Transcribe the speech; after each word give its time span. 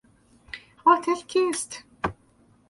قاتل 0.85 1.21
کیست؟ 1.27 1.83